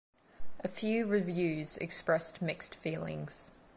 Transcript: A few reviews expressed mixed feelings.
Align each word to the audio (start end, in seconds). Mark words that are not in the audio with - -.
A 0.63 0.67
few 0.67 1.05
reviews 1.05 1.77
expressed 1.77 2.41
mixed 2.41 2.73
feelings. 2.73 3.51